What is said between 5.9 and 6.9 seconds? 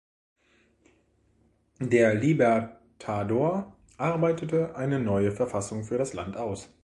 das Land aus.